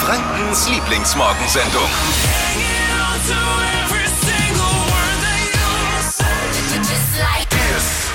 Frankens 0.00 0.68
Lieblingsmorgensendung. 0.68 1.88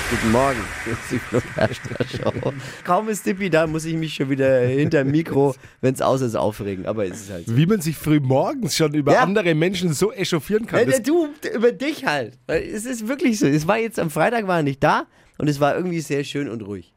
Guten 0.08 0.30
Morgen. 0.30 0.60
Das 0.84 0.98
ist 0.98 1.10
die 1.10 1.18
Flo 1.18 1.40
Kerschner 1.54 2.32
Show. 2.32 2.52
Kaum 2.84 3.08
ist 3.08 3.26
Dippi 3.26 3.50
da, 3.50 3.66
muss 3.66 3.84
ich 3.84 3.94
mich 3.94 4.14
schon 4.14 4.30
wieder 4.30 4.60
hinter 4.60 5.02
dem 5.02 5.10
Mikro, 5.10 5.54
wenn 5.80 5.94
es 5.94 6.00
aus 6.00 6.20
ist, 6.20 6.36
aufregen. 6.36 6.86
Aber 6.86 7.04
es 7.06 7.22
ist 7.22 7.30
halt 7.32 7.46
so. 7.46 7.56
Wie 7.56 7.66
man 7.66 7.80
sich 7.80 7.96
früh 7.96 8.20
morgens 8.20 8.76
schon 8.76 8.94
über 8.94 9.14
Ja. 9.14 9.22
andere 9.22 9.54
Menschen 9.56 9.92
so 9.92 10.12
echauffieren 10.12 10.66
kann. 10.66 10.88
Das, 10.88 11.02
du, 11.02 11.28
über 11.52 11.72
dich 11.72 12.04
halt. 12.06 12.38
Weil 12.46 12.62
Es 12.62 12.84
ist 12.84 13.08
wirklich 13.08 13.38
so. 13.40 13.46
Es 13.46 13.66
war 13.66 13.78
jetzt 13.78 13.98
am 13.98 14.10
Freitag 14.10 14.46
war 14.46 14.58
er 14.58 14.62
nicht 14.62 14.82
da 14.82 15.06
und 15.38 15.48
es 15.48 15.58
war 15.58 15.74
irgendwie 15.76 16.00
sehr 16.00 16.22
schön 16.22 16.48
und 16.48 16.62
ruhig. 16.62 16.92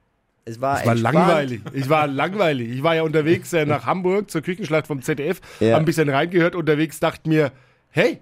Es 0.50 0.62
war, 0.62 0.78
das 0.78 0.86
war 0.86 0.96
langweilig. 0.96 1.62
Ich 1.74 1.90
war 1.90 2.08
langweilig. 2.08 2.70
Ich 2.70 2.84
war 2.84 2.96
ja 2.96 3.04
unterwegs 3.04 3.54
äh, 3.54 3.66
nach 3.66 3.86
Hamburg 3.86 4.30
zur 4.32 4.42
Küchenschlacht 4.42 4.88
vom 4.88 5.02
ZDF, 5.02 5.40
Ja. 5.60 5.74
hab 5.74 5.80
ein 5.80 5.86
bisschen 5.86 6.10
reingehört 6.10 6.56
unterwegs, 6.56 7.00
dachte 7.00 7.30
mir, 7.30 7.52
hey, 7.90 8.20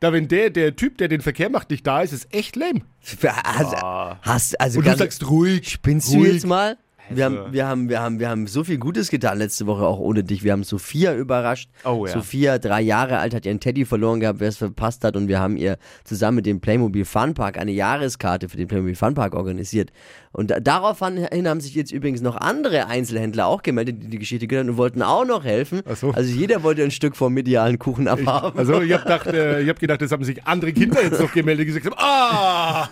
da 0.00 0.12
wenn 0.12 0.28
der, 0.28 0.50
der 0.50 0.76
Typ, 0.76 0.98
der 0.98 1.08
den 1.08 1.20
Verkehr 1.22 1.48
macht, 1.50 1.70
nicht 1.70 1.86
da 1.86 2.02
ist, 2.02 2.12
ist 2.12 2.32
echt 2.34 2.54
lame. 2.56 2.82
Hast, 3.22 3.74
hast, 4.22 4.60
also 4.60 4.78
Und 4.80 4.86
du 4.86 4.96
sagst 4.96 5.28
ruhig. 5.30 5.70
Spinnst 5.70 6.12
ruhig. 6.12 6.24
du 6.28 6.32
jetzt 6.34 6.46
mal? 6.46 6.76
Wir 7.10 7.24
haben, 7.24 7.52
wir, 7.52 7.66
haben, 7.66 7.88
wir, 7.88 8.00
haben, 8.00 8.18
wir 8.18 8.28
haben 8.28 8.46
so 8.46 8.64
viel 8.64 8.78
Gutes 8.78 9.10
getan 9.10 9.38
letzte 9.38 9.66
Woche, 9.66 9.84
auch 9.86 9.98
ohne 9.98 10.24
dich. 10.24 10.42
Wir 10.42 10.52
haben 10.52 10.64
Sophia 10.64 11.14
überrascht. 11.14 11.70
Oh 11.84 12.04
ja. 12.06 12.12
Sophia, 12.12 12.58
drei 12.58 12.80
Jahre 12.82 13.18
alt, 13.18 13.34
hat 13.34 13.46
ihren 13.46 13.60
Teddy 13.60 13.84
verloren 13.84 14.20
gehabt, 14.20 14.40
wer 14.40 14.48
es 14.48 14.56
verpasst 14.56 15.04
hat. 15.04 15.14
Und 15.16 15.28
wir 15.28 15.38
haben 15.38 15.56
ihr 15.56 15.78
zusammen 16.04 16.36
mit 16.36 16.46
dem 16.46 16.60
Playmobil 16.60 17.04
Funpark 17.04 17.58
eine 17.58 17.70
Jahreskarte 17.72 18.48
für 18.48 18.56
den 18.56 18.66
Playmobil 18.66 18.94
Funpark 18.96 19.34
organisiert. 19.34 19.90
Und 20.32 20.50
da- 20.50 20.60
daraufhin 20.60 21.26
haben 21.48 21.60
sich 21.60 21.74
jetzt 21.74 21.92
übrigens 21.92 22.20
noch 22.20 22.36
andere 22.36 22.86
Einzelhändler 22.88 23.46
auch 23.46 23.62
gemeldet, 23.62 24.02
die 24.02 24.08
die 24.08 24.18
Geschichte 24.18 24.46
gehört 24.46 24.64
haben 24.66 24.70
und 24.72 24.76
wollten 24.76 25.02
auch 25.02 25.24
noch 25.24 25.44
helfen. 25.44 25.82
So. 25.94 26.10
Also 26.10 26.30
jeder 26.34 26.62
wollte 26.62 26.82
ein 26.82 26.90
Stück 26.90 27.16
vom 27.16 27.32
medialen 27.32 27.78
Kuchen 27.78 28.08
abhaben. 28.08 28.58
Also 28.58 28.80
ich 28.82 28.92
habe 28.92 29.02
gedacht, 29.04 29.26
äh, 29.28 29.60
ich 29.62 29.68
hab 29.68 29.78
gedacht, 29.78 30.02
das 30.02 30.10
haben 30.12 30.24
sich 30.24 30.44
andere 30.44 30.72
Kinder 30.72 31.02
jetzt 31.02 31.20
noch 31.20 31.32
gemeldet, 31.32 31.68
die 31.68 31.72
gesagt 31.72 31.86
haben, 31.86 31.94
ah! 31.98 32.88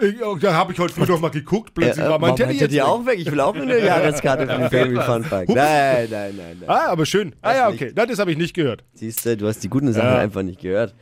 Ich, 0.00 0.22
oh, 0.24 0.36
da 0.36 0.54
habe 0.54 0.72
ich 0.72 0.78
heute 0.78 0.94
früh 0.94 1.04
noch 1.06 1.20
mal 1.20 1.30
geguckt, 1.30 1.74
plötzlich 1.74 2.04
Äh, 2.04 2.08
war 2.08 2.18
mein 2.18 2.36
Teddy 2.36 2.52
jetzt 2.52 2.60
Teddy 2.60 2.76
weg. 2.76 2.82
auch 2.84 3.06
weg. 3.06 3.18
Ich 3.18 3.30
will 3.30 3.40
auch 3.40 3.54
eine 3.54 3.78
Jahreskarte 3.84 4.46
für 4.46 4.58
den 4.58 4.68
Playmobil 4.68 5.00
Funpark. 5.02 5.48
Nein, 5.48 6.08
nein, 6.10 6.34
nein, 6.36 6.56
nein. 6.60 6.68
Ah, 6.68 6.86
aber 6.88 7.06
schön. 7.06 7.34
Ah 7.42 7.54
ja, 7.54 7.68
okay. 7.68 7.92
Das 7.94 8.18
habe 8.18 8.30
ich 8.32 8.38
nicht 8.38 8.54
gehört. 8.54 8.84
Siehst 8.94 9.24
du, 9.26 9.36
du 9.36 9.46
hast 9.48 9.62
die 9.64 9.68
guten 9.68 9.92
Sachen 9.92 10.08
Ja. 10.08 10.18
einfach 10.18 10.42
nicht 10.42 10.60
gehört. 10.60 10.94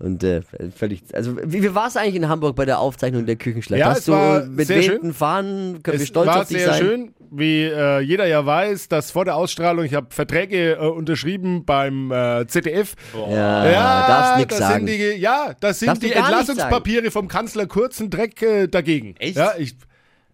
Und 0.00 0.24
äh, 0.24 0.40
völlig. 0.74 1.02
Also, 1.12 1.36
wie, 1.44 1.62
wie 1.62 1.74
war 1.74 1.86
es 1.86 1.96
eigentlich 1.96 2.14
in 2.14 2.26
Hamburg 2.26 2.56
bei 2.56 2.64
der 2.64 2.78
Aufzeichnung 2.78 3.26
der 3.26 3.36
Küchenschlacht? 3.36 3.78
Ja, 3.78 3.90
hast 3.90 3.98
es 3.98 4.04
du 4.06 4.12
war 4.12 4.46
mit 4.46 4.66
sehr 4.66 4.78
wehenden 4.78 5.00
schön. 5.02 5.14
Fahnen, 5.14 5.82
können 5.82 5.98
wir 5.98 6.02
Es 6.02 6.08
stolz 6.08 6.26
war 6.26 6.40
auf 6.40 6.48
dich 6.48 6.56
sehr 6.56 6.68
sein? 6.68 6.78
schön, 6.80 7.14
wie 7.30 7.64
äh, 7.64 8.00
jeder 8.00 8.26
ja 8.26 8.44
weiß, 8.44 8.88
dass 8.88 9.10
vor 9.10 9.26
der 9.26 9.36
Ausstrahlung, 9.36 9.84
ich 9.84 9.92
habe 9.92 10.06
Verträge 10.08 10.72
äh, 10.72 10.78
unterschrieben 10.78 11.66
beim 11.66 12.10
äh, 12.10 12.46
ZDF. 12.46 12.94
Ja, 13.14 14.06
darfst 14.06 14.36
nichts 14.38 14.58
das 14.58 14.68
sagen. 14.68 14.86
Sind 14.86 14.98
die, 14.98 15.20
ja, 15.20 15.54
das 15.60 15.80
sind 15.80 15.88
Darfst 15.88 16.02
die 16.02 16.12
Entlassungspapiere 16.12 17.10
vom 17.10 17.28
Kanzler 17.28 17.66
kurzen 17.66 18.08
Dreck 18.08 18.40
äh, 18.40 18.68
dagegen. 18.68 19.16
Echt? 19.18 19.36
Ja, 19.36 19.52
ich, 19.58 19.76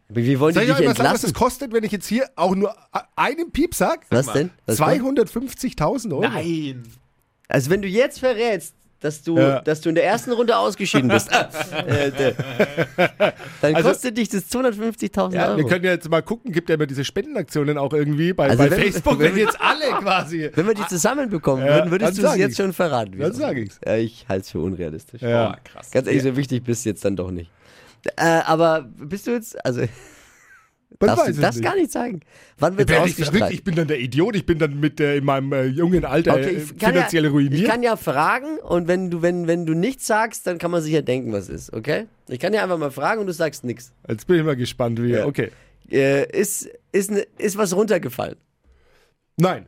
Wie, 0.08 0.38
wollen 0.38 0.54
die 0.54 0.60
soll 0.60 0.62
ich 0.62 0.76
dich 0.76 0.78
euch 0.78 0.86
mal 0.86 0.94
sagen, 0.96 1.12
was 1.12 1.24
entlassen? 1.24 1.26
es 1.26 1.34
kostet, 1.34 1.72
wenn 1.72 1.82
ich 1.82 1.90
jetzt 1.90 2.06
hier 2.06 2.28
auch 2.36 2.54
nur 2.54 2.72
einen 3.16 3.50
Piep 3.50 3.74
sag? 3.74 4.06
Was 4.10 4.26
denn? 4.32 4.50
Was 4.66 4.78
kommt? 4.78 5.18
250.000 5.18 6.12
Euro. 6.12 6.20
Nein. 6.20 6.84
Also, 7.48 7.70
wenn 7.70 7.82
du 7.82 7.88
jetzt 7.88 8.20
verrätst, 8.20 8.76
dass 9.06 9.22
du, 9.22 9.38
Ja. 9.38 9.60
dass 9.60 9.80
du 9.80 9.88
in 9.88 9.94
der 9.94 10.04
ersten 10.04 10.32
Runde 10.32 10.56
ausgeschieden 10.56 11.08
bist, 11.08 11.30
äh, 11.86 12.32
dann 13.60 13.74
Also- 13.74 13.88
kostet 13.88 14.18
dich 14.18 14.28
das 14.28 14.48
250.000 14.50 15.34
Ja, 15.34 15.48
Euro. 15.48 15.58
wir 15.58 15.66
können 15.66 15.84
ja 15.84 15.92
jetzt 15.92 16.08
mal 16.08 16.22
gucken, 16.22 16.52
gibt 16.52 16.68
ja 16.68 16.74
immer 16.74 16.86
diese 16.86 17.04
Spendenaktionen 17.04 17.78
auch 17.78 17.92
irgendwie 17.92 18.32
bei, 18.32 18.48
Also 18.50 18.58
bei 18.64 18.70
wenn- 18.70 18.80
Facebook, 18.80 19.18
wenn- 19.18 19.32
wenn 19.34 19.38
jetzt 19.46 19.60
alle 19.60 19.98
quasi. 20.00 20.50
wenn 20.54 20.66
wir 20.66 20.74
die 20.74 20.86
zusammenbekommen 20.86 21.64
Ja, 21.64 21.74
würden, 21.76 21.90
würdest 21.90 22.18
du 22.18 22.26
es 22.26 22.36
jetzt 22.36 22.56
schon 22.56 22.72
verraten. 22.72 23.18
Dann 23.18 23.30
es 23.30 23.36
sag 23.38 23.50
aussieht. 23.50 23.66
ich's. 23.66 23.80
Ja, 23.86 23.96
ich 23.96 24.26
halte 24.28 24.42
es 24.42 24.50
für 24.50 24.60
unrealistisch. 24.60 25.22
Ja. 25.22 25.48
Boah, 25.50 25.58
krass. 25.64 25.90
Ganz 25.90 26.06
ehrlich, 26.06 26.22
so 26.22 26.36
wichtig 26.36 26.64
bist 26.64 26.84
du 26.84 26.88
jetzt 26.90 27.04
dann 27.04 27.16
doch 27.16 27.30
nicht. 27.30 27.50
Äh, 28.16 28.40
aber 28.46 28.86
bist 28.98 29.26
du 29.26 29.32
jetzt, 29.32 29.64
also 29.64 29.82
Man 30.98 31.08
darfst 31.08 31.26
weiß 31.28 31.36
du 31.36 31.42
das 31.42 31.56
nicht. 31.56 31.64
gar 31.64 31.74
nicht 31.74 31.90
sagen? 31.92 32.20
Wann 32.58 32.78
wird 32.78 32.90
ausgestrahlt? 32.92 33.52
ich 33.52 33.64
bin 33.64 33.74
dann 33.74 33.86
der 33.88 34.00
Idiot, 34.00 34.34
ich 34.34 34.46
bin 34.46 34.58
dann 34.58 34.80
mit 34.80 34.98
äh, 35.00 35.16
in 35.16 35.24
meinem 35.24 35.52
äh, 35.52 35.64
jungen 35.64 36.04
Alter 36.04 36.34
Okay, 36.34 36.62
ich 36.62 36.78
kann, 36.78 36.92
finanziell 36.94 37.24
ja, 37.24 37.30
ruiniert. 37.30 37.60
ich 37.60 37.64
kann 37.64 37.82
ja 37.82 37.96
fragen 37.96 38.58
und 38.60 38.88
wenn 38.88 39.10
du, 39.10 39.20
wenn, 39.20 39.46
wenn 39.46 39.66
du 39.66 39.74
nichts 39.74 40.06
sagst, 40.06 40.46
dann 40.46 40.58
kann 40.58 40.70
man 40.70 40.80
sich 40.82 40.92
ja 40.92 41.02
denken, 41.02 41.32
was 41.32 41.48
ist, 41.48 41.72
okay? 41.72 42.06
Ich 42.28 42.38
kann 42.38 42.54
ja 42.54 42.62
einfach 42.62 42.78
mal 42.78 42.90
fragen 42.90 43.20
und 43.20 43.26
du 43.26 43.32
sagst 43.34 43.64
nichts. 43.64 43.92
Jetzt 44.08 44.26
bin 44.26 44.38
ich 44.38 44.44
mal 44.44 44.56
gespannt, 44.56 45.02
wie. 45.02 45.10
Ja. 45.10 45.26
Okay. 45.26 45.50
Äh, 45.90 46.30
ist, 46.38 46.68
ist, 46.92 47.10
ne, 47.10 47.26
ist 47.36 47.58
was 47.58 47.74
runtergefallen? 47.76 48.36
Nein, 49.36 49.66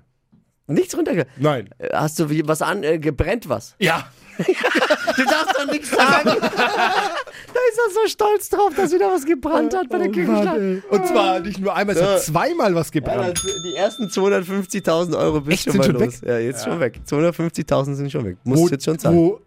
Nichts 0.67 0.97
runtergefallen? 0.97 1.33
nein. 1.39 1.71
Äh, 1.79 1.89
Hast 1.95 2.19
du 2.21 2.31
wie, 2.31 2.47
was 2.47 2.63
an, 2.63 2.83
äh, 2.85 2.99
gebrennt 2.99 3.49
was? 3.49 3.75
Ja. 3.79 4.11
Du 5.19 5.25
darfst 5.25 5.55
doch 5.57 5.71
nichts 5.71 5.91
sagen. 5.91 6.25
da 6.41 7.61
ist 7.69 7.79
er 7.79 7.93
so 7.93 8.09
stolz 8.09 8.49
drauf, 8.49 8.71
dass 8.77 8.93
wieder 8.93 9.11
was 9.11 9.25
gebrannt 9.27 9.75
hat 9.77 9.89
bei 9.89 9.99
der 9.99 10.09
Oh 10.09 10.57
ey. 10.57 10.83
Und 10.91 11.07
zwar 11.07 11.41
nicht 11.41 11.59
nur 11.61 11.75
einmal, 11.75 11.97
es 11.97 12.03
hat 12.03 12.23
zweimal 12.23 12.75
was 12.75 12.89
Ja, 12.89 13.01
gebrannt. 13.01 13.43
das- 13.45 13.63
die 13.63 13.75
ersten 13.75 14.05
250.000 14.09 15.17
Euro 15.19 15.41
bist 15.41 15.53
Echt, 15.53 15.65
schon 15.65 15.73
sind 15.73 15.93
mal 15.93 15.99
schon 16.01 16.07
los. 16.07 16.21
Ja, 16.25 16.39
jetzt 16.39 16.65
schon 16.65 16.81
weg. 16.81 17.01
250.000 17.09 17.95
sind 17.95 18.13
schon 18.13 18.25
weg. 18.25 18.37
Musst 18.45 18.65
du 18.65 18.69
jetzt 18.71 18.85
schon 18.85 18.99
zahlen. 18.99 19.17
wo 19.17 19.41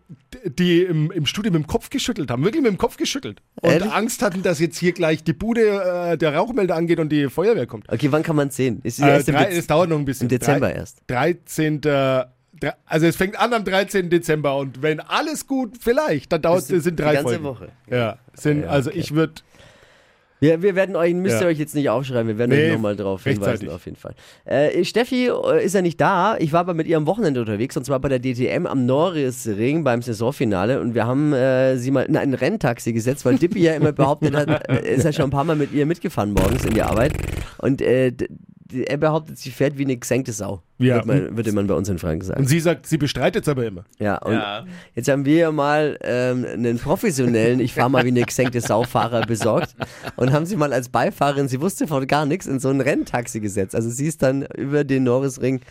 die 0.45 0.81
im, 0.83 1.09
im 1.11 1.25
Studio 1.25 1.51
mit 1.51 1.63
dem 1.63 1.67
Kopf 1.67 1.89
geschüttelt 1.89 2.29
haben. 2.31 2.43
Wirklich 2.43 2.61
mit 2.61 2.71
dem 2.71 2.77
Kopf 2.77 2.97
geschüttelt. 2.97 3.41
Und 3.61 3.69
Ehrlich? 3.71 3.91
Angst 3.91 4.21
hatten, 4.21 4.43
dass 4.43 4.59
jetzt 4.59 4.77
hier 4.77 4.91
gleich 4.91 5.23
die 5.23 5.33
Bude, 5.33 5.61
äh, 6.11 6.17
der 6.17 6.35
Rauchmelder 6.35 6.75
angeht 6.75 6.99
und 6.99 7.09
die 7.09 7.29
Feuerwehr 7.29 7.65
kommt. 7.65 7.91
Okay, 7.91 8.07
wann 8.11 8.23
kann 8.23 8.35
man 8.35 8.49
sehen? 8.49 8.81
Ist 8.83 8.99
Äh, 8.99 9.07
erst 9.09 9.29
im 9.29 9.35
drei, 9.35 9.45
es 9.51 9.67
dauert 9.67 9.89
noch 9.89 9.97
ein 9.97 10.05
bisschen. 10.05 10.25
im 10.25 10.29
Dezember 10.29 10.67
Drei- 10.69 10.75
erst. 10.79 10.97
13. 11.07 11.81
Also 12.85 13.07
es 13.07 13.15
fängt 13.15 13.39
an 13.39 13.53
am 13.53 13.63
13. 13.63 14.09
Dezember 14.09 14.57
und 14.57 14.81
wenn 14.81 14.99
alles 14.99 15.47
gut, 15.47 15.77
vielleicht, 15.79 16.31
dann 16.31 16.41
dauert 16.41 16.69
es 16.69 16.83
sind 16.83 16.99
drei 16.99 17.09
die 17.09 17.15
ganze 17.15 17.39
Folgen. 17.39 17.43
Woche. 17.43 17.69
Ja, 17.89 18.17
sind, 18.33 18.63
Ja, 18.63 18.69
also 18.69 18.89
okay. 18.89 18.99
ich 18.99 19.15
würde 19.15 19.33
Wir, 20.43 20.61
wir 20.63 20.73
werden 20.75 20.95
euch, 20.95 21.13
müsst 21.13 21.35
ihr 21.37 21.41
Ja. 21.43 21.47
euch 21.49 21.59
jetzt 21.59 21.75
nicht 21.75 21.89
aufschreiben, 21.89 22.27
wir 22.27 22.37
werden 22.39 22.49
Nee, 22.51 22.67
euch 22.69 22.73
nochmal 22.73 22.95
drauf 22.95 23.23
hinweisen, 23.23 23.69
auf 23.69 23.85
jeden 23.85 23.95
Fall. 23.97 24.15
Äh, 24.45 24.83
Steffi 24.83 25.27
äh, 25.27 25.63
ist 25.63 25.75
ja 25.75 25.83
nicht 25.83 26.01
da, 26.01 26.35
ich 26.39 26.51
war 26.51 26.61
aber 26.61 26.73
mit 26.73 26.87
ihr 26.87 26.97
am 26.97 27.05
Wochenende 27.05 27.39
unterwegs 27.39 27.77
und 27.77 27.85
zwar 27.85 27.99
bei 27.99 28.09
der 28.09 28.19
DTM 28.19 28.65
am 28.65 28.85
Norrisring 28.87 29.83
beim 29.83 30.01
Saisonfinale 30.01 30.81
und 30.81 30.95
wir 30.95 31.05
haben 31.05 31.31
äh, 31.33 31.77
sie 31.77 31.91
mal 31.91 32.01
in 32.03 32.17
ein 32.17 32.33
Renntaxi 32.33 32.91
gesetzt, 32.91 33.23
weil 33.23 33.37
Dippy 33.37 33.59
ja 33.61 33.75
immer 33.75 33.91
behauptet 33.91 34.35
hat, 34.35 34.49
äh, 34.69 34.95
ist 34.95 35.03
ja 35.05 35.13
schon 35.13 35.25
ein 35.25 35.29
paar 35.31 35.43
Mal 35.43 35.55
mit 35.55 35.71
ihr 35.73 35.85
mitgefahren 35.85 36.33
morgens 36.33 36.65
in 36.65 36.73
die 36.73 36.81
Arbeit 36.81 37.13
und 37.59 37.81
äh, 37.81 38.11
er 38.73 38.97
behauptet, 38.97 39.37
sie 39.37 39.51
fährt 39.51 39.77
wie 39.77 39.83
eine 39.83 39.97
gesenkte 39.97 40.31
Sau, 40.31 40.61
Ja. 40.77 40.95
würde, 40.95 41.07
man, 41.07 41.37
würde 41.37 41.51
man 41.51 41.67
bei 41.67 41.73
uns 41.73 41.89
in 41.89 41.97
Franken 41.99 42.25
sagen. 42.25 42.39
Und 42.41 42.47
sie 42.47 42.59
sagt, 42.59 42.87
sie 42.87 42.97
bestreitet 42.97 43.43
es 43.43 43.49
aber 43.49 43.65
immer. 43.65 43.85
Ja, 43.99 44.17
und 44.19 44.33
Ja. 44.33 44.65
jetzt 44.95 45.09
haben 45.09 45.25
wir 45.25 45.35
ja 45.35 45.51
mal 45.51 45.97
ähm, 46.01 46.45
einen 46.45 46.77
professionellen, 46.79 47.59
ich 47.59 47.73
fahre 47.73 47.89
mal 47.89 48.03
wie 48.03 48.09
eine 48.09 48.23
gesenkte 48.23 48.61
Saufahrer 48.61 49.25
besorgt 49.25 49.75
und 50.15 50.31
haben 50.31 50.45
sie 50.45 50.55
mal 50.55 50.73
als 50.73 50.89
Beifahrerin, 50.89 51.47
sie 51.47 51.61
wusste 51.61 51.87
von 51.87 52.05
gar 52.07 52.25
nichts, 52.25 52.47
in 52.47 52.59
so 52.59 52.69
ein 52.69 52.81
Renntaxi 52.81 53.39
gesetzt. 53.39 53.75
Also 53.75 53.89
sie 53.89 54.05
ist 54.07 54.21
dann 54.23 54.43
über 54.57 54.83
den 54.83 55.03
Norrisring 55.03 55.61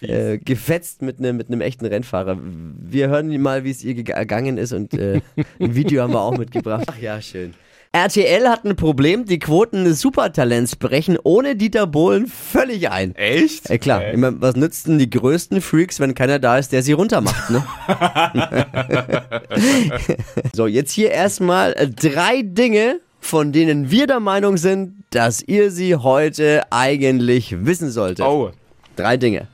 äh, 0.00 0.38
gefetzt 0.38 1.00
mit 1.02 1.18
einem 1.18 1.36
mit 1.38 1.48
einem 1.48 1.60
echten 1.62 1.86
Rennfahrer. 1.86 2.36
Wir 2.42 3.08
hören 3.08 3.40
mal, 3.40 3.64
wie 3.64 3.70
es 3.70 3.82
ihr 3.82 3.94
geg- 3.94 4.10
ergangen 4.12 4.58
ist 4.58 4.72
und 4.72 4.92
äh, 4.94 5.20
ein 5.58 5.74
Video 5.74 6.02
haben 6.02 6.12
wir 6.12 6.20
auch 6.20 6.36
mitgebracht. 6.36 6.84
Ach 6.88 6.98
ja, 6.98 7.20
schön. 7.22 7.54
RTL 7.94 8.48
hat 8.48 8.64
ein 8.64 8.74
Problem, 8.74 9.24
die 9.24 9.38
Quoten 9.38 9.84
des 9.84 10.00
Supertalents 10.00 10.74
brechen 10.74 11.16
ohne 11.22 11.54
Dieter 11.54 11.86
Bohlen 11.86 12.26
völlig 12.26 12.90
ein. 12.90 13.14
Echt? 13.14 13.70
Ey, 13.70 13.78
klar, 13.78 14.12
ich 14.12 14.18
mein, 14.18 14.40
was 14.40 14.56
nützen 14.56 14.98
die 14.98 15.08
größten 15.08 15.60
Freaks, 15.60 16.00
wenn 16.00 16.12
keiner 16.12 16.40
da 16.40 16.58
ist, 16.58 16.72
der 16.72 16.82
sie 16.82 16.90
runtermacht, 16.90 17.50
ne? 17.50 17.64
so, 20.52 20.66
jetzt 20.66 20.90
hier 20.90 21.12
erstmal 21.12 21.72
äh, 21.74 21.88
drei 21.88 22.42
Dinge, 22.42 22.98
von 23.20 23.52
denen 23.52 23.92
wir 23.92 24.08
der 24.08 24.18
Meinung 24.18 24.56
sind, 24.56 25.04
dass 25.10 25.40
ihr 25.40 25.70
sie 25.70 25.94
heute 25.94 26.64
eigentlich 26.70 27.64
wissen 27.64 27.92
solltet. 27.92 28.26
Oh. 28.26 28.50
Drei 28.96 29.16
Dinge. 29.16 29.46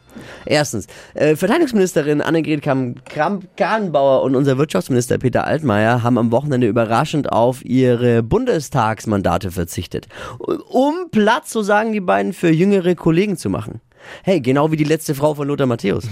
Erstens, 0.47 0.87
äh, 1.15 1.37
Verteidigungsministerin 1.37 2.21
Annegret 2.21 2.63
Kramp-Karrenbauer 2.63 4.23
und 4.23 4.37
unser 4.37 4.59
Wirtschaftsminister 4.59 5.19
Peter 5.19 5.45
Altmaier 5.45 6.03
haben 6.03 6.19
am 6.19 6.33
Wochenende 6.33 6.67
überraschend 6.67 7.31
auf 7.33 7.65
ihre 7.65 8.23
Bundestagsmandate 8.23 9.51
verzichtet. 9.51 10.09
Um 10.39 11.11
Platz, 11.11 11.53
so 11.53 11.63
sagen 11.63 11.93
die 11.93 12.01
beiden, 12.01 12.33
für 12.33 12.51
jüngere 12.51 12.95
Kollegen 12.95 13.37
zu 13.37 13.51
machen. 13.51 13.81
Hey, 14.23 14.41
genau 14.41 14.71
wie 14.71 14.77
die 14.77 14.85
letzte 14.85 15.15
Frau 15.15 15.35
von 15.35 15.49
Lothar 15.49 15.67
Matthäus. 15.67 16.05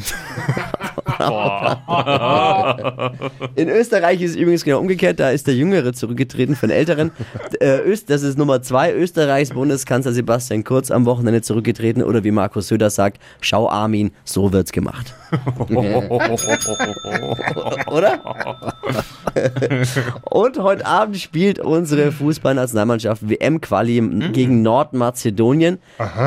In 3.57 3.69
Österreich 3.69 4.21
ist 4.23 4.31
es 4.33 4.37
übrigens 4.37 4.65
genau 4.65 4.79
umgekehrt, 4.79 5.19
da 5.19 5.31
ist 5.31 5.47
der 5.47 5.55
Jüngere 5.55 5.93
zurückgetreten 5.93 6.55
von 6.55 6.71
Älteren. 6.71 7.11
Äh, 7.61 7.81
das 8.07 8.23
ist 8.23 8.39
Nummer 8.39 8.63
zwei, 8.63 8.93
Österreichs 8.93 9.51
Bundeskanzler 9.51 10.13
Sebastian 10.13 10.65
Kurz 10.65 10.91
am 10.91 11.07
Wochenende 11.07 11.43
zurückgetreten 11.43 12.03
oder 12.03 12.25
wie 12.25 12.31
Markus 12.31 12.69
Söder 12.69 12.91
sagt, 12.91 13.21
schau 13.41 13.69
Armin, 13.69 14.13
so 14.25 14.53
wird's 14.53 14.73
gemacht. 14.73 15.15
oder? 17.91 18.21
Und 20.31 20.59
heute 20.59 20.87
Abend 20.87 21.19
spielt 21.19 21.59
unsere 21.59 22.13
Fußballnationalmannschaft 22.13 23.29
WM-Quali 23.29 24.31
gegen 24.33 24.63
Nordmazedonien. 24.63 25.79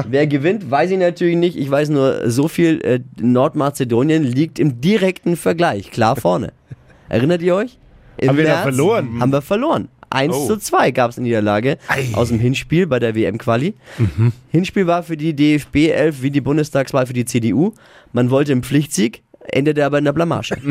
Wer 0.08 0.28
gewinnt, 0.28 0.70
weiß 0.70 0.92
ich 0.92 1.00
natürlich 1.00 1.38
nicht. 1.38 1.58
Ich 1.58 1.70
weiß 1.70 1.90
nur 1.90 2.30
so 2.30 2.48
viel, 2.48 2.82
äh, 2.82 3.00
Nordmazedonien 3.20 4.24
liegt 4.24 4.60
im 4.60 4.82
direkten 4.82 5.36
Vergleich, 5.36 5.92
klar 5.92 6.16
vorne. 6.16 6.54
Erinnert 7.10 7.42
ihr 7.42 7.56
euch? 7.56 7.78
Im 8.18 8.30
Haben 8.30 8.38
wir 8.38 8.46
da 8.46 8.62
verloren? 8.62 9.20
Haben 9.20 9.32
wir 9.32 9.42
verloren. 9.42 9.88
1 10.12 10.34
Oh. 10.36 10.48
zu 10.48 10.58
2 10.58 10.92
gab 10.92 11.12
es 11.12 11.18
eine 11.18 11.28
Niederlage 11.28 11.78
aus 12.14 12.30
dem 12.30 12.40
Hinspiel 12.40 12.88
bei 12.88 13.00
der 13.00 13.16
WM-Quali. 13.16 13.74
Mhm. 13.98 14.32
Hinspiel 14.52 14.88
war 14.88 15.04
für 15.04 15.18
die 15.18 15.34
DFB 15.36 15.90
11 15.92 16.22
wie 16.22 16.32
die 16.32 16.42
Bundestagswahl 16.42 17.06
für 17.08 17.14
die 17.14 17.26
CDU. 17.26 17.74
Man 18.14 18.30
wollte 18.30 18.52
einen 18.52 18.64
Pflichtsieg, 18.64 19.24
endete 19.52 19.86
aber 19.86 19.98
in 19.98 20.06
der 20.06 20.14
Blamage. 20.14 20.56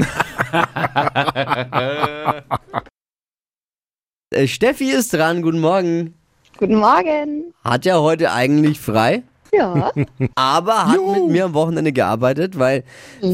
äh, 4.31 4.47
Steffi 4.47 4.91
ist 4.91 5.13
dran, 5.13 5.43
guten 5.43 5.61
Morgen. 5.61 6.15
Guten 6.59 6.77
Morgen. 6.77 7.53
Hat 7.65 7.85
ja 7.85 7.99
heute 7.99 8.33
eigentlich 8.33 8.79
frei, 8.79 9.23
Ja. 9.53 9.91
aber 10.35 10.87
hat 10.87 10.99
mit 11.01 11.29
mir 11.29 11.45
am 11.47 11.55
Wochenende 11.55 11.93
gearbeitet, 11.93 12.59
weil 12.59 12.85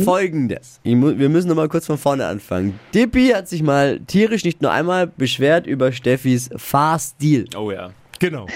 folgendes. 0.04 0.80
Ich 0.82 0.94
mu 0.94 1.16
wir 1.16 1.28
müssen 1.28 1.48
nochmal 1.48 1.68
kurz 1.68 1.86
von 1.86 1.98
vorne 1.98 2.26
anfangen. 2.26 2.78
Dippy 2.94 3.28
hat 3.28 3.48
sich 3.48 3.62
mal 3.62 4.00
tierisch 4.06 4.44
nicht 4.44 4.62
nur 4.62 4.70
einmal 4.70 5.06
beschwert 5.06 5.66
über 5.66 5.92
Steffis 5.92 6.48
Fahrstil. 6.56 7.46
Oh 7.56 7.70
ja. 7.70 7.90
Genau. 8.18 8.46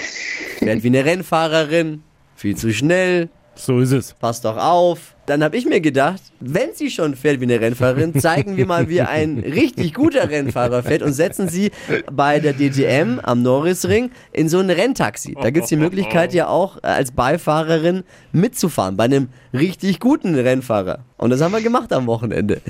Fährt 0.59 0.83
wie 0.83 0.89
eine 0.89 1.05
Rennfahrerin, 1.05 2.03
viel 2.35 2.57
zu 2.57 2.73
schnell, 2.73 3.29
So 3.55 3.81
ist 3.81 3.93
es. 3.93 4.15
passt 4.15 4.45
doch 4.47 4.57
auf. 4.57 5.15
Dann 5.27 5.45
habe 5.45 5.57
ich 5.57 5.67
mir 5.67 5.81
gedacht, 5.81 6.21
wenn 6.41 6.75
sie 6.75 6.91
schon 6.91 7.15
fährt 7.15 7.41
wie 7.41 7.45
eine 7.45 7.61
Rennfahrerin, 7.61 8.19
zeigen 8.21 8.57
wir 8.57 8.67
mal, 8.67 8.89
wie 8.89 9.03
ein 9.03 9.39
richtig 9.39 9.95
guter 9.95 10.29
Rennfahrer 10.29 10.83
fährt 10.83 11.03
und 11.03 11.13
setzen 11.13 11.49
sie 11.49 11.71
bei 12.11 12.41
der 12.41 12.55
DTM 12.55 13.21
am 13.23 13.43
Norrisring 13.43 14.11
in 14.33 14.49
so 14.49 14.59
ein 14.59 14.71
Renntaxi. 14.71 15.37
Da 15.41 15.51
gibt 15.51 15.65
es 15.65 15.69
die 15.69 15.77
Möglichkeit 15.77 16.35
ja 16.35 16.49
auch 16.49 16.79
äh, 16.79 16.87
als 16.87 17.13
Beifahrerin 17.13 18.03
mitzufahren 18.33 18.97
bei 18.97 19.05
einem 19.05 19.29
richtig 19.53 20.01
guten 20.01 20.35
Rennfahrer. 20.35 21.05
Und 21.17 21.31
das 21.31 21.43
haben 21.43 21.53
wir 21.53 21.61
gemacht 21.61 21.93
am 21.93 22.07
Wochenende. 22.07 22.61